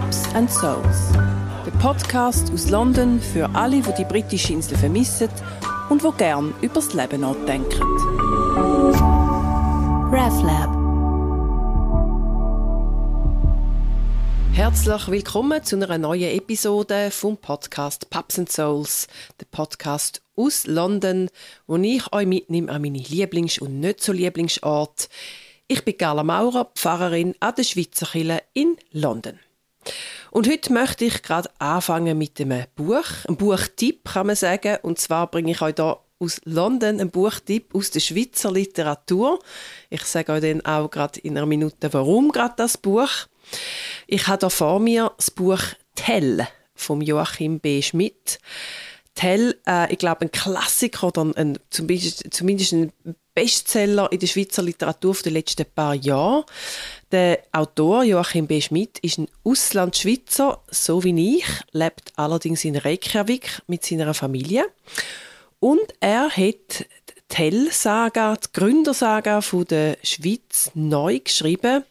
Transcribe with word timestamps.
Pubs 0.00 0.34
and 0.34 0.50
Souls. 0.50 1.12
Der 1.66 1.72
Podcast 1.72 2.50
aus 2.54 2.70
London 2.70 3.20
für 3.20 3.50
alle, 3.54 3.82
die 3.82 3.92
die 3.98 4.04
britische 4.06 4.54
Insel 4.54 4.78
vermissen 4.78 5.28
und 5.90 6.02
wo 6.02 6.10
gern 6.10 6.54
übers 6.62 6.94
Leben 6.94 7.20
nachdenken. 7.20 7.82
RevLab 10.10 10.70
Herzlich 14.54 15.08
willkommen 15.08 15.62
zu 15.64 15.76
einer 15.76 15.98
neuen 15.98 16.34
Episode 16.34 17.10
vom 17.10 17.36
Podcast 17.36 18.08
Pubs 18.08 18.38
and 18.38 18.50
Souls, 18.50 19.06
der 19.38 19.46
Podcast 19.50 20.22
aus 20.34 20.66
London, 20.66 21.28
wo 21.66 21.76
ich 21.76 22.10
euch 22.14 22.26
mitnehme 22.26 22.72
an 22.72 22.80
meine 22.80 23.00
Lieblings- 23.00 23.60
und 23.60 23.80
nicht 23.80 24.02
so 24.02 24.12
Lieblingsorte. 24.12 25.08
Ich 25.68 25.84
bin 25.84 25.98
Carla 25.98 26.24
Maurer, 26.24 26.70
Pfarrerin 26.74 27.34
an 27.40 27.54
der 27.54 27.64
Schweizer 27.64 28.06
Kirche 28.06 28.42
in 28.54 28.78
London. 28.92 29.38
Und 30.30 30.48
heute 30.48 30.72
möchte 30.72 31.04
ich 31.04 31.22
gerade 31.22 31.50
anfangen 31.58 32.16
mit 32.16 32.40
einem 32.40 32.64
Buch, 32.76 33.04
einem 33.26 33.36
Buchtipp 33.36 34.04
kann 34.04 34.28
man 34.28 34.36
sagen. 34.36 34.78
Und 34.82 34.98
zwar 34.98 35.28
bringe 35.28 35.52
ich 35.52 35.62
euch 35.62 35.74
hier 35.76 35.98
aus 36.20 36.40
London 36.44 37.00
einen 37.00 37.10
Buchtipp 37.10 37.74
aus 37.74 37.90
der 37.90 38.00
Schweizer 38.00 38.52
Literatur. 38.52 39.40
Ich 39.88 40.02
sage 40.02 40.32
euch 40.32 40.42
dann 40.42 40.64
auch 40.64 40.90
gerade 40.90 41.18
in 41.20 41.36
einer 41.36 41.46
Minute, 41.46 41.92
warum 41.92 42.30
gerade 42.30 42.54
das 42.56 42.76
Buch. 42.76 43.10
Ich 44.06 44.26
habe 44.28 44.46
hier 44.46 44.50
vor 44.50 44.80
mir 44.80 45.12
das 45.16 45.30
Buch 45.30 45.62
Tell 45.94 46.46
von 46.74 47.00
Joachim 47.00 47.58
B. 47.58 47.82
Schmidt. 47.82 48.38
Tell, 49.14 49.58
äh, 49.66 49.92
ich 49.92 49.98
glaube, 49.98 50.22
ein 50.22 50.32
Klassiker 50.32 51.08
oder 51.08 51.22
ein, 51.22 51.34
ein, 51.36 51.58
zumindest, 51.70 52.32
zumindest 52.32 52.72
ein 52.72 52.92
Bestseller 53.34 54.10
in 54.12 54.18
der 54.18 54.26
Schweizer 54.26 54.62
Literatur 54.62 55.16
die 55.24 55.30
letzten 55.30 55.66
paar 55.66 55.94
Jahre. 55.94 56.44
Der 57.12 57.40
Autor 57.52 58.02
Joachim 58.02 58.46
B. 58.46 58.60
Schmidt 58.60 58.98
ist 59.00 59.18
ein 59.18 59.28
Auslandschweizer, 59.44 60.62
so 60.70 61.04
wie 61.04 61.38
ich, 61.38 61.46
lebt 61.72 62.12
allerdings 62.16 62.64
in 62.64 62.76
Reykjavik 62.76 63.62
mit 63.66 63.84
seiner 63.84 64.14
Familie. 64.14 64.66
Und 65.60 65.80
er 66.00 66.30
hat 66.30 66.80
die 66.80 66.84
Tell-Saga, 67.28 68.36
die 68.36 68.48
Gründersaga 68.52 69.40
von 69.40 69.64
der 69.66 69.98
Schweiz 70.02 70.70
neu 70.74 71.20
geschrieben, 71.20 71.84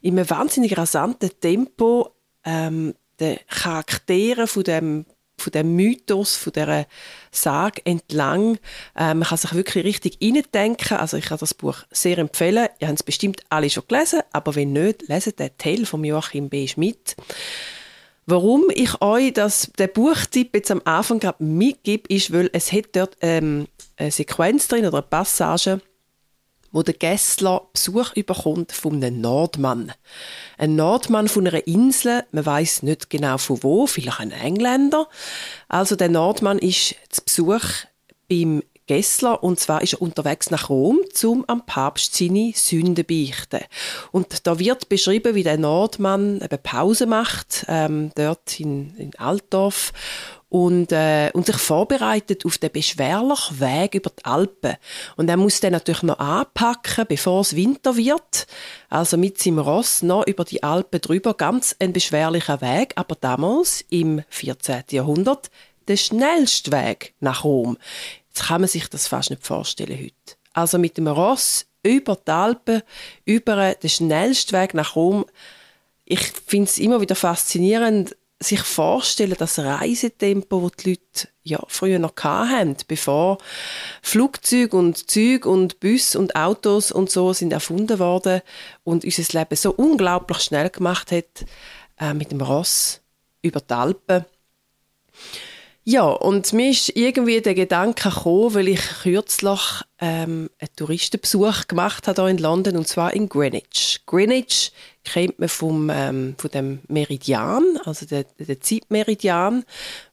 in 0.00 0.18
einem 0.18 0.30
wahnsinnig 0.30 0.76
rasanten 0.76 1.30
Tempo. 1.40 2.14
Ähm, 2.44 2.94
die 3.18 3.38
Charaktere 3.48 4.46
von 4.46 4.64
dem 4.64 5.06
von 5.38 5.52
dem 5.52 5.74
Mythos, 5.74 6.36
von 6.36 6.52
dieser 6.52 6.86
Sage 7.30 7.82
entlang. 7.84 8.58
Äh, 8.96 9.14
man 9.14 9.22
kann 9.22 9.38
sich 9.38 9.54
wirklich 9.54 9.84
richtig 9.84 10.18
reindenken. 10.22 10.96
Also 10.96 11.16
ich 11.16 11.26
kann 11.26 11.38
das 11.38 11.54
Buch 11.54 11.78
sehr 11.90 12.18
empfehlen. 12.18 12.68
Ihr 12.78 12.88
habt 12.88 12.98
es 12.98 13.02
bestimmt 13.02 13.42
alle 13.50 13.70
schon 13.70 13.84
gelesen, 13.86 14.22
aber 14.32 14.54
wenn 14.54 14.72
nicht, 14.72 15.08
leset 15.08 15.38
den 15.38 15.50
Teil 15.58 15.86
von 15.86 16.04
Joachim 16.04 16.48
B. 16.48 16.66
Schmidt. 16.66 17.16
Warum 18.28 18.64
ich 18.74 19.00
euch 19.02 19.32
das, 19.34 19.70
den 19.78 19.92
Buchtipp 19.92 20.54
jetzt 20.54 20.72
am 20.72 20.82
Anfang 20.84 21.20
gerade 21.20 21.44
mitgebe, 21.44 22.12
ist, 22.12 22.32
weil 22.32 22.50
es 22.52 22.72
hat 22.72 22.86
dort 22.92 23.16
ähm, 23.20 23.68
eine 23.96 24.10
Sequenz 24.10 24.66
drin 24.66 24.84
oder 24.84 24.98
eine 24.98 25.02
Passage, 25.02 25.80
wo 26.76 26.82
der 26.82 26.92
Gessler 26.92 27.62
Besuch 27.72 28.12
überkommt 28.16 28.70
von 28.70 29.02
einem 29.02 29.22
Nordmann. 29.22 29.94
Ein 30.58 30.76
Nordmann 30.76 31.26
von 31.26 31.46
einer 31.46 31.66
Insel, 31.66 32.24
man 32.32 32.44
weiß 32.44 32.82
nicht 32.82 33.08
genau 33.08 33.38
von 33.38 33.62
wo, 33.62 33.86
vielleicht 33.86 34.20
ein 34.20 34.30
Engländer. 34.30 35.08
Also 35.68 35.96
der 35.96 36.10
Nordmann 36.10 36.58
ist 36.58 36.96
zu 37.08 37.22
Besuch 37.24 37.64
beim 38.28 38.62
Gessler 38.86 39.42
und 39.42 39.58
zwar 39.58 39.80
ist 39.80 39.94
er 39.94 40.02
unterwegs 40.02 40.50
nach 40.50 40.68
Rom, 40.68 41.00
um 41.24 41.44
am 41.46 41.64
Papst 41.64 42.14
seine 42.14 42.52
Sünden 42.54 43.06
beichten. 43.06 43.64
Und 44.12 44.46
da 44.46 44.58
wird 44.58 44.90
beschrieben, 44.90 45.34
wie 45.34 45.44
der 45.44 45.56
Nordmann 45.56 46.42
eben 46.42 46.62
Pause 46.62 47.06
macht, 47.06 47.64
ähm, 47.68 48.10
dort 48.16 48.60
in, 48.60 48.94
in 48.96 49.18
Altdorf 49.18 49.94
und, 50.48 50.92
äh, 50.92 51.30
und 51.32 51.46
sich 51.46 51.56
vorbereitet 51.56 52.46
auf 52.46 52.58
den 52.58 52.70
beschwerlichen 52.70 53.60
Weg 53.60 53.94
über 53.94 54.10
die 54.10 54.24
Alpen. 54.24 54.76
Und 55.16 55.28
er 55.28 55.36
muss 55.36 55.60
dann 55.60 55.72
natürlich 55.72 56.02
noch 56.02 56.18
anpacken, 56.18 57.06
bevor 57.08 57.40
es 57.40 57.56
Winter 57.56 57.96
wird. 57.96 58.46
Also 58.88 59.16
mit 59.16 59.38
seinem 59.38 59.58
Ross 59.58 60.02
noch 60.02 60.26
über 60.26 60.44
die 60.44 60.62
Alpen 60.62 61.00
drüber. 61.00 61.34
Ganz 61.34 61.74
ein 61.78 61.92
beschwerlicher 61.92 62.60
Weg, 62.60 62.92
aber 62.96 63.16
damals, 63.16 63.84
im 63.90 64.22
14. 64.28 64.84
Jahrhundert, 64.90 65.50
der 65.88 65.96
schnellste 65.96 66.72
Weg 66.72 67.14
nach 67.20 67.44
Rom. 67.44 67.76
Jetzt 68.28 68.46
kann 68.46 68.60
man 68.60 68.68
sich 68.68 68.88
das 68.88 69.08
fast 69.08 69.30
nicht 69.30 69.46
vorstellen 69.46 69.98
heute. 69.98 70.36
Also 70.52 70.78
mit 70.78 70.96
dem 70.96 71.08
Ross 71.08 71.66
über 71.82 72.16
die 72.16 72.30
Alpen, 72.30 72.82
über 73.24 73.74
den 73.74 73.90
schnellsten 73.90 74.52
Weg 74.52 74.74
nach 74.74 74.96
Rom. 74.96 75.26
Ich 76.04 76.20
finde 76.46 76.70
es 76.70 76.78
immer 76.78 77.00
wieder 77.00 77.14
faszinierend, 77.14 78.16
sich 78.38 78.60
vorstellen, 78.60 79.34
das 79.38 79.58
Reisetempo, 79.58 80.68
das 80.68 80.84
die 80.84 80.90
Leute 80.90 81.28
ja, 81.42 81.60
früher 81.68 81.98
noch 81.98 82.16
hatten, 82.16 82.76
bevor 82.86 83.38
Flugzeuge 84.02 84.76
und 84.76 85.10
Züge 85.10 85.48
und 85.48 85.80
Bus 85.80 86.16
und 86.16 86.36
Autos 86.36 86.92
und 86.92 87.10
so 87.10 87.32
sind 87.32 87.52
erfunden 87.52 87.98
worden 87.98 88.42
und 88.84 89.04
unser 89.04 89.38
Leben 89.38 89.56
so 89.56 89.72
unglaublich 89.72 90.38
schnell 90.40 90.70
gemacht 90.70 91.12
hat, 91.12 91.46
äh, 91.98 92.12
mit 92.12 92.30
dem 92.30 92.40
Ross 92.40 93.00
über 93.42 93.60
die 93.60 93.72
Alpen. 93.72 94.24
Ja, 95.88 96.06
und 96.08 96.52
mir 96.52 96.70
ist 96.70 96.88
irgendwie 96.96 97.40
der 97.40 97.54
Gedanke 97.54 98.08
gekommen, 98.08 98.54
weil 98.54 98.66
ich 98.66 98.80
kürzlich 99.02 99.60
ähm, 100.00 100.50
einen 100.58 100.74
Touristenbesuch 100.74 101.68
gemacht 101.68 102.08
habe 102.08 102.22
hier 102.22 102.30
in 102.32 102.38
London, 102.38 102.76
und 102.76 102.88
zwar 102.88 103.14
in 103.14 103.28
Greenwich. 103.28 104.00
Greenwich 104.04 104.72
kennt 105.04 105.38
man 105.38 105.48
vom, 105.48 105.88
ähm, 105.88 106.34
von 106.38 106.50
dem 106.50 106.80
Meridian, 106.88 107.78
also 107.84 108.04
der, 108.04 108.24
der 108.36 108.60
Zeitmeridian, 108.60 109.64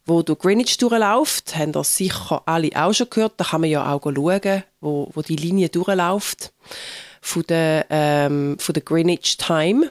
wo 0.05 0.21
durch 0.21 0.37
Greenwich 0.37 0.77
durchläuft. 0.77 1.55
Haben 1.55 1.71
das 1.71 1.97
sicher 1.97 2.43
alle 2.45 2.69
auch 2.75 2.93
schon 2.93 3.09
gehört. 3.09 3.33
Da 3.37 3.45
kann 3.45 3.61
man 3.61 3.71
ja 3.71 3.91
auch 3.91 4.03
schauen, 4.03 4.63
wo, 4.79 5.09
wo 5.11 5.23
die 5.23 5.37
Linie 5.37 5.69
durchläuft 5.69 6.53
von 7.19 7.43
der, 7.49 7.87
ähm, 7.89 8.57
von 8.59 8.73
der 8.73 8.83
Greenwich 8.83 9.37
Time. 9.37 9.89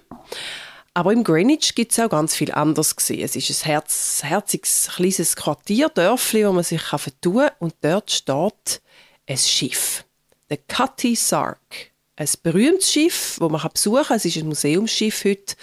Aber 0.94 1.12
im 1.12 1.24
Greenwich 1.24 1.74
gibt 1.74 1.92
es 1.92 1.98
auch 2.00 2.10
ganz 2.10 2.34
viel 2.34 2.52
anderes 2.52 2.96
gesehen. 2.96 3.24
Es 3.24 3.34
ist 3.34 3.50
ein 3.50 3.66
herz, 3.66 4.22
herziges 4.24 4.90
kleines 4.94 5.36
Quartier, 5.36 5.88
Dörfli, 5.88 6.46
wo 6.46 6.52
man 6.52 6.64
sich 6.64 6.82
vertun 6.82 7.36
kann. 7.36 7.50
Und 7.60 7.74
dort 7.80 8.10
steht 8.10 8.82
ein 9.26 9.38
Schiff. 9.38 10.04
Der 10.50 10.58
Cutty 10.58 11.16
Sark 11.16 11.92
ein 12.16 12.28
berühmtes 12.42 12.92
Schiff, 12.92 13.38
das 13.40 13.50
man 13.50 13.70
besuchen 13.72 14.04
kann. 14.04 14.16
Es 14.16 14.24
ist 14.24 14.36
ein 14.36 14.46
Museumsschiff 14.46 15.24
heute. 15.24 15.54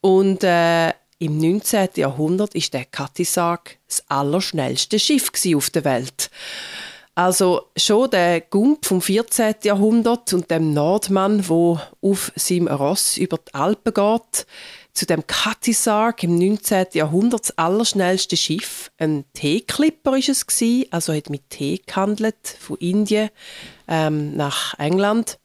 Und 0.00 0.44
äh, 0.44 0.90
im 1.18 1.38
19. 1.38 1.90
Jahrhundert 1.96 2.54
ist 2.54 2.74
der 2.74 2.84
Kattisarg 2.84 3.78
das 3.86 4.02
allerschnellste 4.08 4.98
Schiff 4.98 5.30
auf 5.54 5.70
der 5.70 5.84
Welt. 5.84 6.30
Also 7.14 7.68
schon 7.76 8.08
der 8.10 8.40
Gump 8.40 8.86
vom 8.86 9.02
14. 9.02 9.56
Jahrhundert 9.64 10.32
und 10.32 10.50
dem 10.50 10.72
Nordmann, 10.72 11.46
wo 11.46 11.78
auf 12.00 12.32
seinem 12.36 12.68
Ross 12.68 13.18
über 13.18 13.36
die 13.36 13.52
Alpen 13.52 13.92
geht, 13.92 14.46
zu 14.94 15.06
dem 15.06 15.26
Kattisarg 15.26 16.22
im 16.22 16.38
19. 16.38 16.86
Jahrhundert 16.94 17.42
das 17.42 17.58
allerschnellste 17.58 18.36
Schiff. 18.38 18.90
Ein 18.96 19.24
Teeklipper 19.34 20.16
ist 20.16 20.30
es 20.30 20.46
gewesen, 20.46 20.86
also 20.90 21.12
hat 21.12 21.28
mit 21.28 21.50
Tee 21.50 21.82
gehandelt 21.84 22.56
von 22.58 22.78
Indien 22.78 23.28
ähm, 23.88 24.34
nach 24.34 24.78
England. 24.78 25.38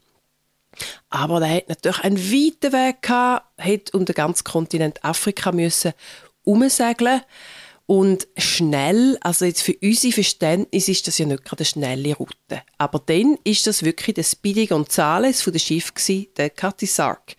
Aber 1.10 1.42
er 1.42 1.56
hat 1.58 1.70
natürlich 1.70 2.00
einen 2.02 2.18
weiten 2.18 2.72
Weg 2.72 3.02
gehabt, 3.02 3.46
hat 3.58 3.94
um 3.94 4.06
den 4.06 4.16
ganzen 4.16 4.46
Kontinent 4.46 5.04
Afrika 5.04 5.52
müssen 5.52 5.94
umsegeln 6.44 7.22
und 7.88 8.28
schnell, 8.38 9.18
also 9.22 9.46
jetzt 9.46 9.62
für 9.62 9.76
unsere 9.82 10.14
Verständnis 10.14 10.90
ist 10.90 11.08
das 11.08 11.18
ja 11.18 11.26
nicht 11.26 11.46
gerade 11.46 11.62
eine 11.62 11.66
schnelle 11.66 12.16
Route. 12.16 12.62
Aber 12.78 13.00
dann 13.00 13.38
ist 13.46 13.66
das 13.66 13.82
wirklich 13.84 14.14
der 14.16 14.24
Speedy 14.24 14.68
Gonzales 14.68 15.42
von 15.42 15.54
der 15.54 15.60
Schiff 15.60 15.94
der 16.38 16.50
Cathy 16.50 16.86
Sark. 16.86 17.38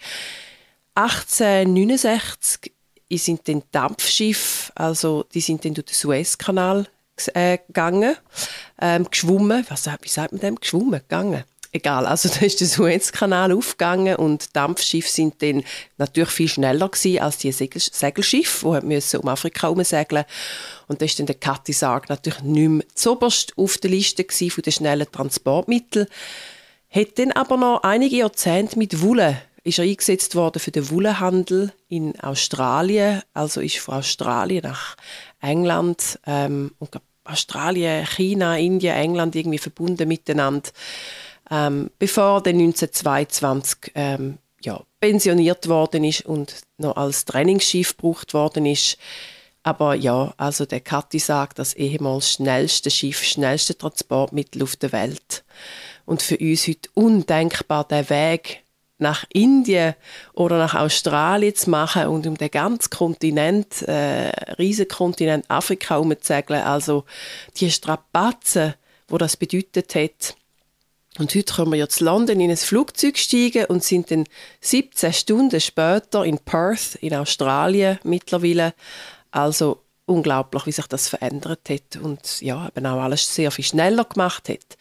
1869 0.95 2.73
sind 3.12 3.47
dann 3.47 3.62
Dampfschiff, 3.71 4.73
also 4.75 5.25
die 5.35 5.43
sind 5.43 5.65
dann 5.65 5.75
durch 5.75 5.87
den 5.87 5.95
Suezkanal 5.95 6.89
äh, 7.35 7.59
gegangen, 7.67 8.17
ähm, 8.81 9.06
geschwommen. 9.11 9.67
Was, 9.69 9.87
wie 9.87 10.09
sagt 10.09 10.33
man 10.33 10.41
dem? 10.41 10.56
Geschwommen, 10.56 11.01
gegangen 11.01 11.44
egal, 11.73 12.06
also 12.06 12.29
da 12.35 12.44
ist 12.44 12.61
der 12.61 12.67
Suezkanal 12.67 13.53
aufgegangen 13.53 14.17
und 14.17 14.55
Dampfschiffe 14.56 15.11
sind 15.11 15.43
dann 15.43 15.65
natürlich 15.97 16.31
viel 16.31 16.49
schneller 16.49 16.88
gewesen 16.88 17.20
als 17.20 17.38
die 17.38 17.53
Segel 17.53 17.81
Segelschiffe, 17.81 18.81
die 18.81 18.87
müssen 18.87 19.20
um 19.20 19.29
Afrika 19.29 19.62
herumsegeln 19.69 20.25
und 20.87 21.00
da 21.00 21.05
ist 21.05 21.19
dann 21.19 21.26
der 21.26 21.37
Kattisarg 21.37 22.09
natürlich 22.09 22.43
nicht 22.43 22.69
mehr 22.69 22.85
zuoberst 22.94 23.56
auf 23.56 23.79
der 23.79 23.91
Liste 23.91 24.25
von 24.50 24.62
den 24.62 24.73
schnellen 24.73 25.11
Transportmitteln. 25.11 26.06
Hat 26.91 27.19
dann 27.19 27.32
aber 27.32 27.56
noch 27.56 27.82
einige 27.82 28.17
Jahrzehnte 28.17 28.79
mit 28.79 29.03
Wolle 29.03 29.43
ist 29.65 29.79
er 29.79 29.85
eingesetzt 29.85 30.35
worden 30.35 30.61
für 30.61 30.70
den 30.70 30.88
Wollenhandel 30.91 31.73
in 31.88 32.19
Australien, 32.20 33.23
also 33.35 33.61
ist 33.61 33.79
von 33.79 33.97
Australien 33.97 34.62
nach 34.62 34.97
England 35.43 36.19
ähm, 36.26 36.73
und 36.79 36.99
Australien, 37.25 38.06
China, 38.06 38.56
Indien, 38.56 38.97
England 38.97 39.37
irgendwie 39.37 39.59
verbunden 39.59 40.09
miteinander 40.09 40.70
ähm, 41.50 41.91
bevor 41.99 42.43
dann 42.43 42.59
1922 42.59 43.93
ähm, 43.95 44.39
ja, 44.61 44.81
pensioniert 45.00 45.69
worden 45.69 46.05
ist 46.05 46.27
und 46.27 46.62
noch 46.79 46.97
als 46.97 47.25
Trainingsschiff 47.25 47.97
gebraucht 47.97 48.35
worden 48.35 48.67
ist. 48.67 48.99
Aber 49.62 49.95
ja, 49.95 50.33
also 50.37 50.65
der 50.67 50.81
Kathi 50.81 51.19
sagt, 51.19 51.59
das 51.59 51.75
ehemals 51.75 52.33
schnellste 52.33 52.91
Schiff, 52.91 53.23
schnellste 53.23 53.77
Transportmittel 53.77 54.62
auf 54.62 54.77
der 54.77 54.93
Welt. 54.93 55.45
Und 56.06 56.23
für 56.23 56.39
uns 56.39 56.67
heute 56.67 56.89
undenkbar, 56.95 57.85
der 57.85 58.09
Weg 58.09 58.62
nach 58.99 59.25
Indien 59.33 59.94
oder 60.33 60.59
nach 60.59 60.75
Australien 60.75 61.55
zu 61.55 61.71
machen 61.71 62.06
und 62.09 62.27
um 62.27 62.37
den 62.37 62.51
ganzen 62.51 62.91
Kontinent, 62.91 63.83
äh, 63.83 64.31
riesen 64.59 64.89
Kontinent 64.89 65.49
Afrika 65.49 65.99
umzusegeln. 65.99 66.62
Also 66.62 67.05
die 67.56 67.71
Strapazen, 67.71 68.75
wo 69.06 69.19
das 69.19 69.37
bedeutet 69.37 69.94
hat. 69.94 70.37
Und 71.16 71.34
heute 71.34 71.55
können 71.55 71.72
wir 71.72 71.78
jetzt 71.78 72.00
London 72.00 72.38
in 72.40 72.50
ein 72.50 72.56
Flugzeug 72.56 73.19
steigen 73.19 73.64
und 73.66 73.82
sind 73.82 74.10
dann 74.10 74.25
17 74.60 75.12
Stunden 75.12 75.60
später 75.60 76.25
in 76.25 76.38
Perth 76.38 76.96
in 76.96 77.14
Australien 77.14 77.99
mittlerweile. 78.05 78.75
Also 79.31 79.82
unglaublich, 80.06 80.66
wie 80.66 80.72
sich 80.72 80.87
das 80.87 81.08
verändert 81.08 81.69
hat 81.69 81.96
und 82.00 82.40
ja, 82.40 82.69
eben 82.69 82.87
auch 82.87 83.00
alles 83.00 83.34
sehr 83.34 83.50
viel 83.50 83.64
schneller 83.64 84.05
gemacht 84.05 84.49
hat. 84.49 84.76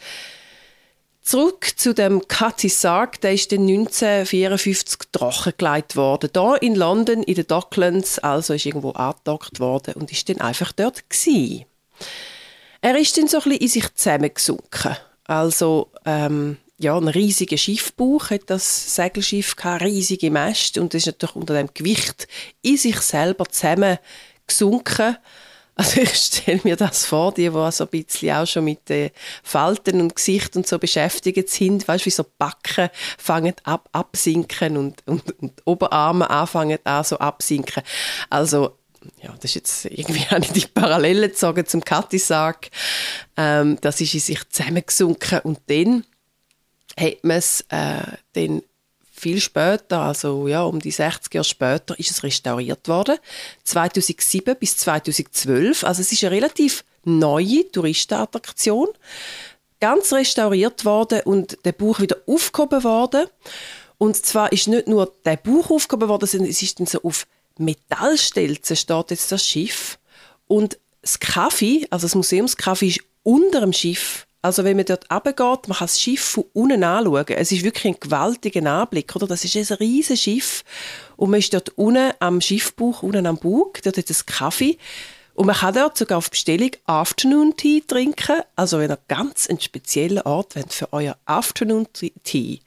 Zurück 1.21 1.73
zu 1.75 1.93
dem 1.93 2.25
Cathy 2.29 2.69
Sark, 2.69 3.19
der 3.19 3.33
ist 3.33 3.51
dann 3.51 3.67
1954 3.67 5.11
trockengelegt 5.11 5.97
worden. 5.97 6.29
Da 6.31 6.55
in 6.55 6.73
London, 6.73 7.21
in 7.23 7.35
den 7.35 7.47
Docklands, 7.47 8.19
also 8.19 8.53
ist 8.53 8.65
irgendwo 8.65 8.91
angedockt 8.91 9.59
worden 9.59 9.95
und 9.95 10.09
ist 10.09 10.29
dann 10.29 10.39
einfach 10.39 10.71
dort 10.71 11.09
gewesen. 11.09 11.65
Er 12.79 12.97
ist 12.97 13.17
dann 13.17 13.27
so 13.27 13.39
ein 13.39 13.43
bisschen 13.43 13.59
in 13.59 13.67
sich 13.67 13.95
zusammengesunken. 13.95 14.95
Also, 15.27 15.91
ähm, 16.05 16.57
ja, 16.79 16.95
ein 16.95 17.07
riesiger 17.07 17.57
Schiffbauch 17.57 18.29
hat 18.29 18.43
das 18.47 18.95
Segelschiff 18.95 19.55
gehabt, 19.55 19.83
riesige 19.83 20.29
Mäste 20.29 20.79
und 20.79 20.93
das 20.93 21.01
ist 21.01 21.07
natürlich 21.07 21.35
unter 21.35 21.55
dem 21.55 21.69
Gewicht 21.73 22.27
in 22.61 22.77
sich 22.77 22.99
selber 23.01 23.45
zusammengesunken. 23.45 25.17
Also 25.75 26.01
ich 26.01 26.13
stelle 26.13 26.61
mir 26.63 26.75
das 26.75 27.05
vor, 27.05 27.33
die, 27.33 27.49
die 27.49 27.71
so 27.71 27.83
ein 27.83 27.89
bisschen 27.89 28.35
auch 28.35 28.45
schon 28.45 28.65
mit 28.65 28.89
den 28.89 29.11
Falten 29.43 30.01
und 30.01 30.15
Gesicht 30.15 30.55
und 30.55 30.67
so 30.67 30.77
beschäftigt 30.77 31.49
sind, 31.49 31.87
weißt 31.87 32.03
du, 32.03 32.07
wie 32.07 32.11
so 32.11 32.25
Backen 32.37 32.89
fangen 33.17 33.53
ab 33.63 33.89
absinken 33.91 34.77
und, 34.77 35.07
und, 35.07 35.23
und 35.41 35.61
Oberarme 35.65 36.29
anfangen 36.29 36.79
an 36.83 37.03
so 37.03 37.17
absinken. 37.17 37.83
Also 38.29 38.77
ja, 39.21 39.33
das 39.39 39.51
ist 39.51 39.55
jetzt 39.55 39.85
irgendwie 39.85 40.25
eine 40.29 40.45
die 40.45 40.65
Parallele 40.67 41.29
gezogen 41.29 41.65
zum 41.65 41.83
Katisag. 41.83 42.69
Ähm, 43.35 43.77
das 43.81 44.01
ist 44.01 44.13
in 44.13 44.19
sich 44.19 44.49
zusammengesunken 44.49 45.39
und 45.41 45.59
dann 45.67 46.03
hat 46.99 47.23
man 47.23 47.37
es 47.37 47.61
äh, 47.69 48.01
dann 48.33 48.61
viel 49.11 49.41
später, 49.41 50.01
also 50.01 50.47
ja, 50.47 50.63
um 50.63 50.79
die 50.79 50.91
60 50.91 51.33
Jahre 51.33 51.43
später, 51.43 51.99
ist 51.99 52.11
es 52.11 52.23
restauriert 52.23 52.87
worden. 52.87 53.17
2007 53.63 54.55
bis 54.59 54.77
2012. 54.77 55.83
Also 55.83 56.01
es 56.01 56.11
ist 56.11 56.23
eine 56.23 56.35
relativ 56.35 56.83
neue 57.03 57.69
Touristenattraktion. 57.71 58.89
Ganz 59.79 60.13
restauriert 60.13 60.85
worden 60.85 61.21
und 61.25 61.57
der 61.65 61.71
Buch 61.71 61.99
wieder 61.99 62.17
aufgehoben 62.27 62.83
worden. 62.83 63.25
Und 63.97 64.15
zwar 64.17 64.51
ist 64.51 64.67
nicht 64.67 64.87
nur 64.87 65.11
der 65.25 65.37
Buch 65.37 65.71
aufgehoben 65.71 66.09
worden, 66.09 66.27
sondern 66.27 66.49
es 66.49 66.61
ist 66.61 66.79
dann 66.79 66.85
so 66.85 67.01
auf 67.01 67.25
Metallstelzen 67.59 68.75
steht 68.75 69.11
jetzt 69.11 69.31
das 69.31 69.45
Schiff. 69.45 69.99
Und 70.47 70.79
das 71.01 71.19
Kaffee, 71.19 71.87
also 71.89 72.05
das 72.05 72.15
Museumskaffee, 72.15 72.87
ist 72.87 73.01
unter 73.23 73.61
dem 73.61 73.73
Schiff 73.73 74.27
also 74.47 74.63
wenn 74.63 74.77
man 74.77 74.85
dort 74.85 75.11
runtergeht, 75.11 75.67
man 75.67 75.77
kann 75.77 75.87
das 75.87 75.99
Schiff 75.99 76.21
von 76.21 76.45
unten 76.53 76.81
anschauen. 76.81 77.25
Es 77.29 77.51
ist 77.51 77.63
wirklich 77.63 77.93
ein 77.93 77.99
gewaltiger 77.99 78.65
Anblick, 78.71 79.13
oder? 79.15 79.27
Das 79.27 79.43
ist 79.43 79.57
ein 79.57 79.77
riesiges 79.77 80.21
Schiff 80.21 80.63
und 81.17 81.31
man 81.31 81.39
ist 81.39 81.53
dort 81.53 81.69
unten 81.77 82.13
am 82.19 82.39
Schiffbuch, 82.39 83.03
unten 83.03 83.25
am 83.25 83.37
Bug, 83.37 83.81
dort 83.81 83.97
hat 83.97 84.09
es 84.09 84.25
Kaffee 84.25 84.77
und 85.33 85.47
man 85.47 85.55
kann 85.55 85.75
dort 85.75 85.97
sogar 85.97 86.19
auf 86.19 86.31
Bestellung 86.31 86.71
Afternoon 86.85 87.57
Tea 87.57 87.83
trinken. 87.85 88.37
Also 88.55 88.79
wenn 88.79 88.89
ihr 88.89 88.97
ganz 89.07 89.49
einen 89.49 89.59
speziellen 89.59 90.21
Ort 90.21 90.55
wollt 90.55 90.71
für 90.71 90.93
euer 90.93 91.17
Afternoon 91.25 91.87
Tea 92.23 92.59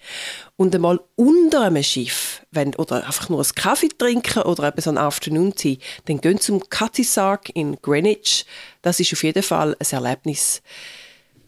und 0.57 0.75
einmal 0.75 1.01
unter 1.17 1.63
einem 1.63 1.83
Schiff 1.83 2.30
wollt, 2.53 2.79
oder 2.79 3.07
einfach 3.07 3.29
nur 3.29 3.41
einen 3.41 3.55
Kaffee 3.55 3.89
trinken 3.89 4.43
oder 4.43 4.69
eben 4.69 4.81
so 4.81 4.91
einen 4.91 4.99
Afternoon 4.99 5.55
Tea, 5.55 5.79
dann 6.07 6.21
geht 6.21 6.43
zum 6.43 6.69
Cathisark 6.69 7.51
in 7.55 7.77
Greenwich. 7.81 8.47
Das 8.83 9.01
ist 9.01 9.13
auf 9.13 9.23
jeden 9.23 9.43
Fall 9.43 9.77
ein 9.79 9.87
Erlebnis. 9.91 10.63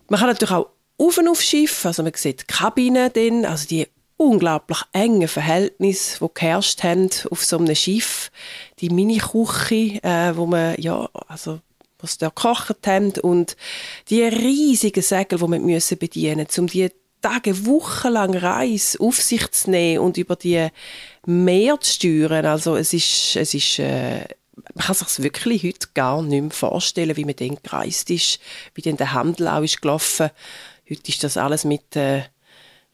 Man 0.09 0.21
kann 0.21 0.29
natürlich 0.29 0.55
auch 0.55 0.69
auf 0.99 1.19
und 1.19 1.29
auf 1.29 1.43
Schiff, 1.43 1.85
also 1.87 2.03
man 2.03 2.13
sieht 2.15 2.43
die 2.43 2.47
Kabine 2.47 3.11
drin, 3.11 3.45
also 3.45 3.67
die 3.67 3.87
unglaublich 4.17 4.79
engen 4.93 5.27
Verhältnisse, 5.27 6.19
die 6.21 6.31
geherrscht 6.35 6.83
haben 6.85 7.11
auf 7.31 7.45
so 7.45 7.59
einem 7.59 7.75
Schiff. 7.75 8.31
Die 8.79 8.91
Mini-Küche, 8.91 10.03
äh, 10.03 10.37
wo 10.37 10.47
man, 10.47 10.81
ja, 10.81 11.09
also 11.27 11.61
was 11.99 12.19
dort 12.19 12.37
gekocht 12.37 12.87
haben 12.87 13.13
und 13.23 13.57
die 14.11 14.23
riesigen 14.23 15.03
Segel, 15.03 15.39
die 15.39 15.59
müssen 15.59 15.99
bedienen 15.99 16.47
um 16.59 16.67
die 16.67 16.91
Tage, 17.23 17.67
wochenlang 17.67 18.37
Reise 18.37 19.01
auf 19.01 19.17
sich 19.17 19.51
zu 19.53 19.71
nehmen 19.71 20.01
und 20.01 20.17
über 20.17 20.37
die 20.37 20.69
Meer 21.25 21.81
zu 21.81 21.93
steuern. 21.93 22.45
Also 22.45 22.77
es 22.77 22.93
ist, 22.93 23.37
es 23.37 23.55
ist 23.55 23.79
äh, 23.79 24.27
man 24.75 24.85
kann 24.85 24.95
sich 24.95 25.23
wirklich 25.23 25.65
heute 25.65 25.89
gar 25.95 26.23
nicht 26.23 26.43
mehr 26.43 26.51
vorstellen, 26.51 27.17
wie 27.17 27.25
man 27.25 27.37
dann 27.37 27.59
gereist 27.63 28.11
ist, 28.11 28.39
wie 28.75 28.83
dann 28.83 28.97
der 28.97 29.13
Handel 29.13 29.49
auch 29.49 29.63
ist 29.63 29.81
gelaufen. 29.81 30.31
Heute 30.89 31.09
ist 31.09 31.25
das 31.25 31.37
alles 31.37 31.65
mit 31.65 31.97
äh, 31.97 32.25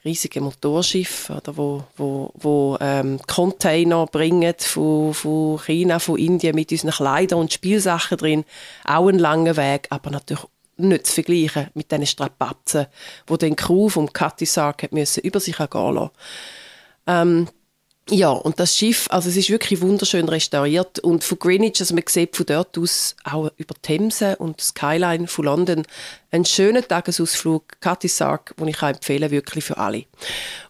riesigen 0.05 0.45
Motorschiffen, 0.45 1.37
oder, 1.37 1.57
wo, 1.57 1.85
wo, 1.97 2.31
wo 2.35 2.79
ähm, 2.81 3.21
Container 3.27 4.07
bringen 4.07 4.55
von, 4.59 5.15
von 5.15 5.59
China, 5.59 5.99
von 5.99 6.19
Indien 6.19 6.55
mit 6.55 6.71
unseren 6.71 6.93
Kleidern 6.93 7.41
und 7.41 7.53
Spielsachen 7.53 8.19
drin. 8.19 8.45
Auch 8.85 9.09
ein 9.09 9.19
langer 9.19 9.57
Weg, 9.57 9.89
aber 9.91 10.11
natürlich 10.11 10.45
nicht 10.79 11.07
zu 11.07 11.15
vergleichen 11.15 11.69
mit 11.75 11.91
den 11.93 12.07
Strapazen, 12.07 12.87
wo 13.27 13.37
den 13.37 13.57
Crew 13.57 13.89
vom 13.89 14.13
Katisark 14.13 14.91
müssen 14.93 15.23
über 15.23 15.41
sich 15.41 15.59
ergehen 15.59 15.95
lassen. 15.95 16.11
Ähm, 17.07 17.49
ja, 18.11 18.31
und 18.31 18.59
das 18.59 18.75
Schiff, 18.75 19.07
also 19.11 19.29
es 19.29 19.37
ist 19.37 19.51
wirklich 19.51 19.83
wunderschön 19.83 20.29
restauriert 20.29 20.99
und 21.01 21.25
von 21.25 21.39
Greenwich, 21.39 21.81
also 21.81 21.95
man 21.95 22.05
sieht 22.09 22.37
von 22.37 22.47
dort 22.47 22.79
aus 22.79 23.15
auch 23.25 23.51
über 23.59 23.75
Themse 23.83 24.37
und 24.37 24.63
Skyline 24.63 25.27
von 25.27 25.45
London 25.45 25.83
einen 26.31 26.47
schönen 26.47 26.87
Tagesausflug, 26.87 27.81
Cathisark, 27.81 28.55
den 28.57 28.69
ich 28.69 28.81
empfehlen 28.81 29.31
wirklich 29.31 29.65
für 29.65 29.77
alle. 29.77 30.05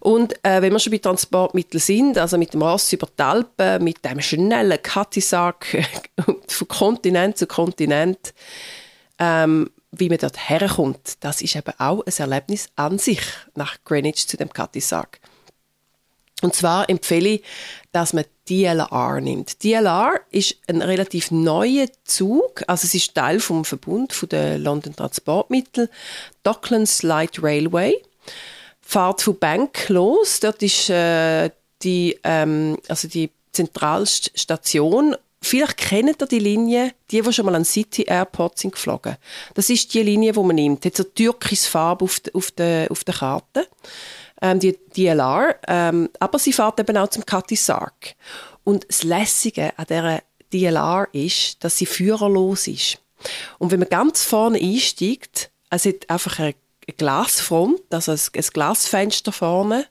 Und 0.01 0.33
äh, 0.43 0.61
wenn 0.61 0.73
wir 0.73 0.79
schon 0.79 0.91
bei 0.91 0.97
Transportmitteln 0.97 1.79
sind, 1.79 2.17
also 2.17 2.37
mit 2.37 2.53
dem 2.53 2.61
Ross 2.61 2.91
über 2.91 3.07
die 3.07 3.23
Alpen, 3.23 3.83
mit 3.85 4.03
dem 4.03 4.19
schnellen 4.19 4.81
Cathisark 4.81 5.65
von 6.47 6.67
Kontinent 6.67 7.37
zu 7.37 7.47
Kontinent, 7.47 8.33
ähm, 9.17 9.69
wie 9.91 10.09
man 10.09 10.17
dort 10.17 10.49
herkommt, 10.49 11.17
das 11.21 11.41
ist 11.41 11.55
eben 11.55 11.73
auch 11.77 12.05
ein 12.05 12.13
Erlebnis 12.17 12.69
an 12.75 12.99
sich 12.99 13.21
nach 13.55 13.77
Greenwich 13.85 14.27
zu 14.27 14.37
dem 14.37 14.51
Cathisark. 14.51 15.19
Und 16.41 16.55
zwar 16.55 16.89
empfehle 16.89 17.29
ich, 17.29 17.43
dass 17.91 18.13
man 18.13 18.23
DLR 18.49 19.19
nimmt. 19.19 19.63
DLR 19.63 20.21
ist 20.31 20.55
ein 20.67 20.81
relativ 20.81 21.31
neuer 21.31 21.87
Zug, 22.05 22.63
also 22.67 22.85
es 22.85 22.93
ist 22.93 23.13
Teil 23.13 23.39
vom 23.39 23.65
Verbund 23.65 24.13
von 24.13 24.29
der 24.29 24.57
London 24.57 24.95
Transportmittel, 24.95 25.89
Docklands 26.43 27.03
Light 27.03 27.43
Railway. 27.43 28.01
Fahrt 28.81 29.21
von 29.21 29.37
Bank 29.37 29.89
los, 29.89 30.39
dort 30.39 30.63
ist 30.63 30.89
äh, 30.89 31.51
die, 31.83 32.17
ähm, 32.23 32.77
also 32.87 33.07
die 33.07 33.31
Zentralstation 33.51 35.15
Vielleicht 35.41 35.77
kennt 35.77 36.21
ihr 36.21 36.27
die 36.27 36.39
Linie, 36.39 36.93
die, 37.11 37.21
die 37.21 37.33
schon 37.33 37.45
mal 37.45 37.55
an 37.55 37.65
City 37.65 38.03
Airport 38.03 38.59
sind 38.59 38.73
geflogen. 38.73 39.15
Das 39.53 39.69
ist 39.69 39.93
die 39.93 40.03
Linie, 40.03 40.33
die 40.33 40.39
man 40.39 40.55
nimmt. 40.55 40.85
Hat 40.85 40.97
so 40.97 41.03
türkis 41.03 41.65
Farbe 41.65 42.05
auf, 42.05 42.19
de, 42.19 42.33
auf, 42.33 42.51
der, 42.51 42.91
auf 42.91 43.03
der 43.03 43.13
Karte 43.13 43.67
ähm, 44.41 44.59
die 44.59 44.77
DLR, 44.95 45.55
ähm, 45.67 46.09
aber 46.19 46.39
sie 46.39 46.53
fährt 46.53 46.79
eben 46.79 46.97
auch 46.97 47.09
zum 47.09 47.25
Cutty 47.25 47.55
Sark. 47.55 48.15
Und 48.63 48.85
das 48.87 49.03
Lässige 49.03 49.77
an 49.77 49.85
dieser 49.89 50.21
DLR 50.53 51.07
ist, 51.13 51.63
dass 51.63 51.77
sie 51.77 51.85
führerlos 51.85 52.67
ist. 52.67 52.99
Und 53.57 53.71
wenn 53.71 53.79
man 53.79 53.89
ganz 53.89 54.23
vorne 54.23 54.59
einsteigt, 54.59 55.51
es 55.69 55.85
hat 55.85 56.09
einfach 56.09 56.39
eine 56.39 56.55
Glasfront, 56.97 57.81
also 57.91 58.11
ein 58.11 58.43
Glasfenster 58.53 59.31
vorne 59.31 59.85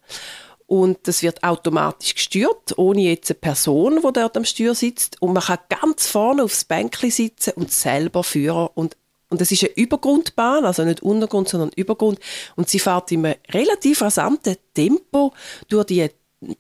und 0.69 0.99
das 1.05 1.23
wird 1.23 1.43
automatisch 1.43 2.15
gesteuert, 2.15 2.77
ohne 2.77 3.01
jetzt 3.01 3.31
eine 3.31 3.39
Person, 3.39 4.03
die 4.05 4.13
dort 4.13 4.37
am 4.37 4.45
Steuer 4.45 4.75
sitzt. 4.75 5.23
Und 5.23 5.33
man 5.33 5.43
kann 5.43 5.61
ganz 5.71 6.07
vorne 6.07 6.45
aufs 6.45 6.67
Bänkchen 6.67 7.11
sitzen 7.11 7.55
und 7.57 7.73
selber 7.73 8.23
führen 8.23 8.69
und 8.75 8.95
und 9.31 9.43
es 9.43 9.53
ist 9.53 9.63
eine 9.63 9.75
Übergrundbahn, 9.75 10.65
also 10.65 10.85
nicht 10.85 11.03
Untergrund, 11.03 11.51
sondern 11.51 11.71
Übergrund. 11.77 12.19
Und 12.57 12.71
sie 12.71 12.79
fährt 12.79 13.13
in 13.13 13.27
einem 13.27 13.35
relativ 13.51 14.01
rasanten 14.01 14.57
Tempo 14.73 15.35
durch 15.69 15.85
die 15.85 16.09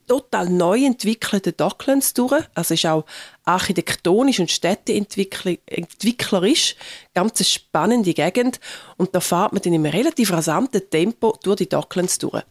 total 0.06 0.50
neu 0.50 0.84
entwickelten 0.84 1.54
Docklands 1.56 2.12
durch. 2.12 2.44
Also 2.54 2.74
ist 2.74 2.84
auch 2.84 3.06
architektonisch 3.46 4.40
und 4.40 4.50
städteentwicklerisch 4.50 6.76
ganz 7.14 7.40
eine 7.40 7.46
spannende 7.46 8.12
Gegend. 8.12 8.60
Und 8.98 9.14
da 9.14 9.20
fährt 9.20 9.54
man 9.54 9.62
in 9.62 9.72
einem 9.72 9.86
relativ 9.86 10.30
rasanten 10.30 10.90
Tempo 10.90 11.38
durch 11.42 11.56
die 11.56 11.70
Docklands 11.70 12.18
durch. 12.18 12.44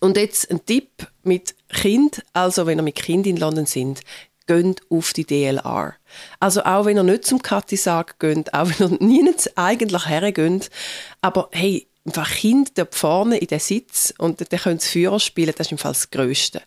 Und 0.00 0.16
jetzt 0.16 0.50
ein 0.50 0.64
Tipp 0.64 0.90
mit 1.22 1.54
Kind, 1.68 2.22
also 2.32 2.66
wenn 2.66 2.78
ihr 2.78 2.82
mit 2.82 2.96
Kind 2.96 3.26
in 3.26 3.36
London 3.36 3.66
sind, 3.66 4.00
geht 4.46 4.80
auf 4.90 5.12
die 5.12 5.24
DLR. 5.24 5.94
Also 6.38 6.62
auch 6.62 6.84
wenn 6.84 6.96
ihr 6.96 7.02
nicht 7.02 7.24
zum 7.24 7.42
Katisag 7.42 8.18
geht, 8.18 8.52
auch 8.54 8.68
wenn 8.68 8.92
ihr 8.92 8.98
nie 9.00 9.34
eigentlich 9.56 10.06
hergeht, 10.06 10.70
aber 11.20 11.48
hey, 11.52 11.88
einfach 12.06 12.30
Kind 12.30 12.78
dort 12.78 12.94
vorne 12.94 13.38
in 13.38 13.48
den 13.48 13.58
Sitz 13.58 14.14
und 14.18 14.40
dann 14.40 14.60
können 14.60 14.78
sie 14.78 14.88
Führer 14.88 15.18
spielen, 15.18 15.52
das 15.56 15.66
ist 15.66 15.72
im 15.72 15.78
Fall 15.78 15.92
das 15.92 16.10
Größte. 16.10 16.62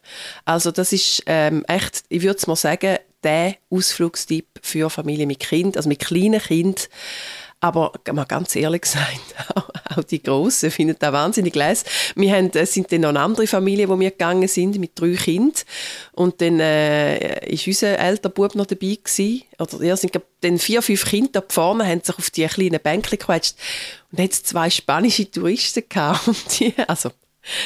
Also 0.45 0.71
das 0.71 0.91
ist 0.91 1.23
ähm, 1.25 1.63
echt, 1.67 2.03
ich 2.09 2.21
würde 2.21 2.41
mal 2.47 2.55
sagen, 2.55 2.97
der 3.23 3.55
Ausflugstipp 3.69 4.47
für 4.61 4.89
Familien 4.89 5.27
mit 5.27 5.39
Kind, 5.39 5.77
also 5.77 5.89
mit 5.89 5.99
kleinen 5.99 6.41
Kindern. 6.41 6.75
Aber 7.61 7.91
mal 8.13 8.23
ganz 8.23 8.55
ehrlich 8.55 8.83
gesagt, 8.83 9.19
auch 9.95 10.03
die 10.03 10.23
Grossen 10.23 10.71
finden 10.71 10.95
das 10.97 11.11
wahnsinnig 11.11 11.53
leise. 11.55 11.85
Wir 12.15 12.33
haben, 12.33 12.51
es 12.53 12.73
sind 12.73 12.91
dann 12.91 13.01
noch 13.01 13.09
eine 13.09 13.19
andere 13.19 13.47
Familie, 13.47 13.89
wo 13.89 13.99
wir 13.99 14.11
gegangen 14.11 14.47
sind, 14.47 14.79
mit 14.79 14.99
drei 14.99 15.13
Kindern. 15.15 15.61
Und 16.13 16.39
dann 16.41 16.61
äh, 16.61 17.45
ist 17.47 17.67
unser 17.67 17.99
älterer 17.99 18.31
Bub 18.31 18.55
noch 18.55 18.65
dabei 18.65 18.97
gewesen. 19.03 19.43
Oder 19.59 19.83
ja, 19.83 19.97
sind 19.97 20.17
dann 20.41 20.57
vier, 20.57 20.81
fünf 20.81 21.05
Kinder 21.05 21.41
da 21.41 21.43
vorne, 21.49 21.85
haben 21.85 22.01
sich 22.01 22.17
auf 22.17 22.29
die 22.29 22.45
kleinen 22.45 22.79
Bänke 22.79 23.17
gequetscht. 23.17 23.55
Und 24.11 24.19
dann 24.19 24.31
zwei 24.31 24.69
spanische 24.69 25.29
Touristen 25.29 25.83
gehabt. 25.89 26.27
Und 26.27 26.59
die, 26.59 26.73
also 26.87 27.11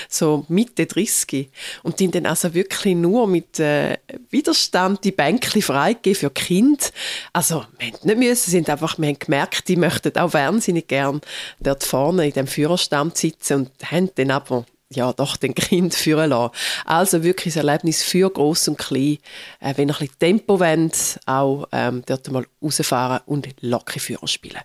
so 0.09 0.45
Mitte 0.49 0.85
30. 0.85 1.49
Und 1.83 1.99
die 1.99 2.09
dann 2.09 2.25
also 2.25 2.53
wirklich 2.53 2.95
nur 2.95 3.27
mit 3.27 3.59
äh, 3.59 3.97
Widerstand 4.29 5.03
die 5.03 5.11
Bänke 5.11 5.61
freigegeben 5.61 6.19
für 6.19 6.29
Kind. 6.29 6.93
Also, 7.31 7.65
wir 7.79 7.91
nicht 8.03 8.17
müssen, 8.17 8.51
sind 8.51 8.69
einfach, 8.69 8.97
wir 8.97 9.07
haben 9.07 9.19
gemerkt, 9.19 9.67
die 9.67 9.75
möchten 9.75 10.15
auch 10.17 10.33
wahnsinnig 10.33 10.87
gern 10.87 11.21
dort 11.59 11.83
vorne 11.83 12.27
in 12.27 12.33
dem 12.33 12.47
Führerstand 12.47 13.17
sitzen 13.17 13.53
und 13.53 13.91
haben 13.91 14.09
dann 14.15 14.31
aber 14.31 14.65
ja, 14.95 15.11
doch 15.13 15.37
den 15.37 15.55
Kind 15.55 15.95
führen 15.95 16.29
lassen. 16.29 16.53
Also 16.85 17.23
wirklich 17.23 17.55
ein 17.55 17.67
Erlebnis 17.67 18.03
für 18.03 18.29
groß 18.29 18.69
und 18.69 18.77
klein. 18.77 19.17
Äh, 19.59 19.73
wenn 19.75 19.89
ihr 19.89 19.95
ein 19.95 19.99
bisschen 19.99 20.19
Tempo 20.19 20.59
wollt, 20.59 21.19
auch 21.25 21.67
ähm, 21.71 22.03
dort 22.05 22.29
mal 22.31 22.45
rausfahren 22.61 23.21
und 23.25 23.47
locker 23.61 23.99
Führer 23.99 24.27
spielen. 24.27 24.61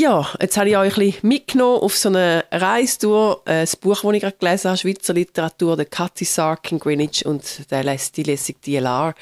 Ja, 0.00 0.28
jetzt 0.40 0.56
habe 0.56 0.68
ich 0.68 0.76
euch 0.76 0.96
ein 0.96 1.06
bisschen 1.06 1.28
mitgenommen 1.28 1.80
auf 1.80 1.96
so 1.96 2.08
eine 2.08 2.44
Reistour. 2.52 3.42
Äh, 3.46 3.62
das 3.62 3.74
Buch, 3.74 4.00
das 4.00 4.12
ich 4.12 4.20
gerade 4.20 4.36
gelesen 4.38 4.68
habe, 4.68 4.78
Schweizer 4.78 5.12
Literatur, 5.12 5.74
der 5.74 5.86
Cathy 5.86 6.24
Sark 6.24 6.70
in 6.70 6.78
Greenwich 6.78 7.26
und 7.26 7.68
der 7.72 7.82
lässt 7.82 8.16
die 8.16 8.22
lässig 8.22 8.62
DLR. 8.62 9.16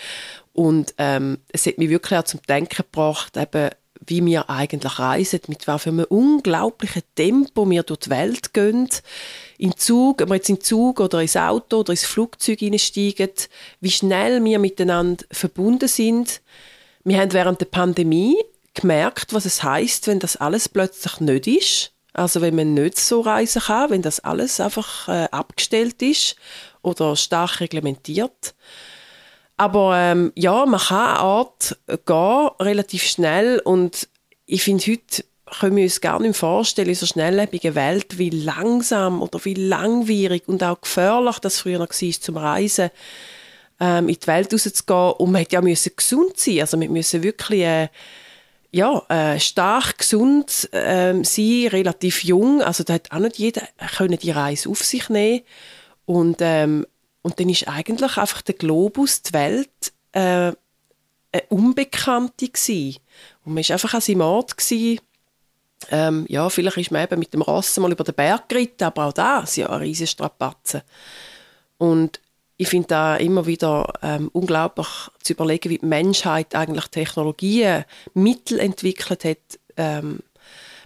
Und 0.53 0.93
ähm, 0.99 1.39
es 1.51 1.65
hat 1.65 1.79
mich 1.79 1.89
wirklich 1.89 2.19
auch 2.19 2.25
zum 2.25 2.41
Denken 2.47 2.77
gebracht, 2.77 3.39
eben, 3.39 3.71
wie 4.07 4.27
wir 4.27 4.51
eigentlich 4.51 4.99
reisen, 4.99 5.41
mit 5.49 5.67
was 5.67 5.85
für 5.85 5.89
einem 5.89 6.05
unglaublichen 6.11 7.05
Tempo 7.15 7.71
wir 7.71 7.83
durch 7.83 8.01
die 8.01 8.11
Welt 8.11 8.53
gehen. 8.53 8.91
In 9.57 9.75
Zug, 9.79 10.21
ob 10.21 10.29
wir 10.29 10.35
jetzt 10.35 10.51
in 10.51 10.61
Zug 10.61 11.01
oder 11.01 11.23
ins 11.23 11.39
Auto 11.39 11.79
oder 11.79 11.93
ins 11.93 12.05
Flugzeug 12.05 12.61
einsteigen, 12.61 13.31
wie 13.81 13.91
schnell 13.91 14.45
wir 14.45 14.59
miteinander 14.59 15.25
verbunden 15.31 15.89
sind. 15.89 16.43
Wir 17.03 17.19
haben 17.19 17.33
während 17.33 17.63
der 17.63 17.67
Pandemie 17.67 18.37
gemerkt, 18.81 19.33
was 19.33 19.45
es 19.45 19.63
heißt, 19.63 20.07
wenn 20.07 20.21
das 20.21 20.37
alles 20.37 20.69
plötzlich 20.69 21.21
nicht 21.21 21.47
ist. 21.47 21.93
Also 22.13 22.41
wenn 22.41 22.55
man 22.55 22.73
nicht 22.75 22.99
so 22.99 23.21
reisen 23.21 23.63
kann, 23.63 23.91
wenn 23.91 24.03
das 24.03 24.21
alles 24.21 24.59
einfach 24.59 25.09
äh, 25.09 25.29
abgestellt 25.31 26.01
ist 26.03 26.37
oder 26.83 27.15
stark 27.15 27.61
reglementiert. 27.61 28.55
Aber 29.59 29.97
ähm, 29.97 30.33
ja, 30.35 30.65
man 30.67 30.81
kann 30.81 31.09
eine 31.09 31.19
Art 31.19 31.77
gehen, 31.87 32.49
relativ 32.61 33.03
schnell 33.03 33.59
und 33.61 34.09
ich 34.47 34.63
finde, 34.63 34.85
heute 34.87 35.25
können 35.59 35.77
wir 35.77 35.85
uns 35.85 36.01
gar 36.01 36.21
nicht 36.21 36.37
vorstellen, 36.37 36.89
in 36.89 36.95
so 36.95 37.07
schnelllebigen 37.07 37.75
Welt, 37.75 38.19
wie 38.19 38.31
langsam 38.31 39.23
oder 39.23 39.45
wie 39.45 39.55
langwierig 39.55 40.49
und 40.49 40.63
auch 40.63 40.81
gefährlich 40.81 41.39
das 41.39 41.61
früher 41.61 41.79
noch 41.79 41.89
war 41.89 42.21
zum 42.21 42.37
Reisen, 42.37 42.91
ähm, 43.81 44.09
in 44.09 44.17
die 44.21 44.27
Welt 44.27 44.53
rauszugehen. 44.53 45.13
Und 45.13 45.33
man 45.33 45.41
hätte 45.41 45.55
ja 45.55 45.61
müssen 45.61 45.93
gesund 45.97 46.39
sein. 46.39 46.61
Also 46.61 46.81
wir 46.81 46.89
müssen 46.89 47.23
wirklich 47.23 47.63
äh, 47.63 47.89
ja, 48.77 49.03
äh, 49.09 49.41
stark, 49.41 49.99
gesund 49.99 50.69
äh, 50.73 51.15
sein, 51.23 51.69
relativ 51.69 52.25
jung. 52.25 52.61
Also 52.61 52.85
da 52.85 52.93
hat 52.93 53.11
auch 53.11 53.21
nicht 53.21 53.39
jeder 53.39 53.63
können 53.97 54.19
die 54.19 54.31
Reise 54.31 54.69
auf 54.69 54.85
sich 54.85 55.09
nehmen. 55.09 55.41
Und, 56.05 56.37
ähm, 56.41 56.87
und 57.23 57.41
dann 57.41 57.49
ist 57.49 57.67
eigentlich 57.69 58.19
einfach 58.19 58.43
der 58.43 58.55
Globus, 58.55 59.23
die 59.23 59.33
Welt, 59.33 59.93
äh, 60.13 60.21
eine 60.21 60.57
Unbekannte 61.49 62.49
gewesen. 62.49 62.99
Und 63.47 63.55
man 63.55 63.65
war 63.65 63.71
einfach 63.73 63.95
an 63.95 64.01
seinem 64.03 64.21
Ort. 64.21 64.55
Ähm, 65.91 66.27
ja, 66.29 66.49
vielleicht 66.51 66.77
ist 66.77 66.91
man 66.91 67.03
eben 67.03 67.19
mit 67.19 67.33
dem 67.33 67.43
Ross 67.43 67.79
mal 67.79 67.93
über 67.93 68.05
den 68.05 68.15
Berg 68.15 68.47
geritten, 68.51 68.85
aber 68.85 69.07
auch 69.07 69.13
da 69.15 69.47
sind 69.47 69.69
ja 69.69 69.77
riesige 69.77 70.07
Strapazen. 70.07 70.83
Und 71.79 72.21
ich 72.57 72.69
finde 72.69 72.89
da 72.89 73.17
immer 73.17 73.47
wieder 73.47 73.93
ähm, 74.03 74.31
unglaublich 74.33 74.89
zu 75.23 75.35
überlegen, 75.35 75.71
wie 75.71 75.79
die 75.79 75.87
Menschheit 75.87 76.55
eigentlich 76.55 76.87
Technologien, 76.87 77.85
Mittel 78.15 78.59
entwickelt 78.59 79.25
hat, 79.25 79.59
ähm, 79.77 80.21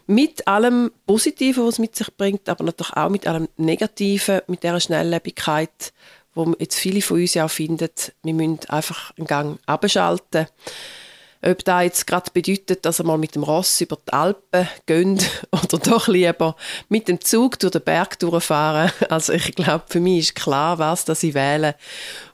mit 0.07 0.49
allem 0.49 0.91
Positiven, 1.07 1.65
was 1.65 1.75
es 1.75 1.79
mit 1.79 1.95
sich 1.95 2.13
bringt, 2.17 2.49
aber 2.49 2.65
natürlich 2.65 2.97
auch 2.97 3.11
mit 3.11 3.29
allem 3.29 3.49
Negativen, 3.57 4.41
mit 4.49 4.65
der 4.65 4.81
Schnelllebigkeit, 4.81 5.93
wo 6.35 6.53
jetzt 6.59 6.77
viele 6.77 7.03
von 7.03 7.21
uns 7.21 7.35
ja 7.35 7.45
auch 7.45 7.51
finden, 7.51 7.89
wir 8.25 8.35
müssen 8.35 8.59
einfach 8.69 9.13
einen 9.17 9.29
Gang 9.29 9.59
abschalten. 9.67 10.47
Ob 11.43 11.65
das 11.65 11.83
jetzt 11.85 12.07
gerade 12.07 12.31
bedeutet, 12.33 12.85
dass 12.85 12.99
er 12.99 13.07
mal 13.07 13.17
mit 13.17 13.35
dem 13.35 13.43
Ross 13.43 13.81
über 13.81 13.97
die 13.97 14.13
Alpen 14.13 14.69
geht 14.85 15.47
oder 15.51 15.79
doch 15.79 16.07
lieber 16.07 16.55
mit 16.89 17.09
dem 17.09 17.21
Zug 17.21 17.59
durch 17.59 17.73
den 17.73 17.83
Berg 17.83 18.19
durchfahren. 18.19 18.93
Also 19.09 19.33
ich 19.33 19.55
glaube, 19.55 19.85
für 19.89 20.01
mich 20.01 20.19
ist 20.19 20.35
klar, 20.35 20.79
was 20.79 21.05
das 21.07 21.23
ich 21.23 21.33
wähle. 21.33 21.77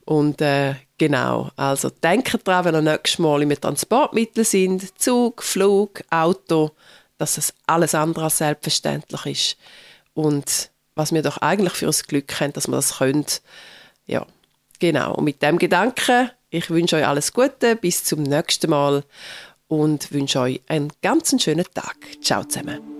Und 0.04 0.40
äh, 0.40 0.74
genau, 0.98 1.50
also 1.56 1.90
denkt 1.90 2.36
daran, 2.44 2.64
wenn 2.64 2.74
ihr 2.74 2.82
nächstes 2.82 3.18
Mal 3.20 3.42
im 3.42 3.60
Transportmittel 3.60 4.44
sind, 4.44 5.00
Zug, 5.00 5.42
Flug, 5.42 6.02
Auto, 6.10 6.72
dass 7.18 7.38
es 7.38 7.54
alles 7.66 7.94
andere 7.94 8.24
als 8.24 8.38
selbstverständlich 8.38 9.26
ist. 9.26 9.56
Und 10.14 10.70
was 10.96 11.12
wir 11.12 11.22
doch 11.22 11.38
eigentlich 11.38 11.74
für 11.74 11.86
uns 11.86 12.04
Glück 12.04 12.40
haben, 12.40 12.52
dass 12.54 12.66
wir 12.66 12.76
das 12.76 12.98
können. 12.98 13.26
Ja, 14.06 14.26
genau. 14.80 15.14
Und 15.14 15.24
mit 15.24 15.42
dem 15.42 15.58
Gedanken 15.58 16.30
ich 16.50 16.70
wünsche 16.70 16.96
euch 16.96 17.06
alles 17.06 17.32
Gute, 17.32 17.76
bis 17.76 18.04
zum 18.04 18.22
nächsten 18.22 18.70
Mal 18.70 19.04
und 19.68 20.12
wünsche 20.12 20.40
euch 20.40 20.62
einen 20.68 20.92
ganz 21.02 21.40
schönen 21.42 21.66
Tag. 21.74 21.96
Ciao 22.22 22.44
zusammen. 22.44 22.95